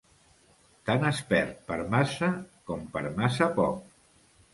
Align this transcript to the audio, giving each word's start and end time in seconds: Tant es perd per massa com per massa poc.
Tant 0.89 1.03
es 1.09 1.19
perd 1.33 1.59
per 1.67 1.77
massa 1.95 2.29
com 2.71 2.81
per 2.97 3.05
massa 3.21 3.51
poc. 3.61 3.93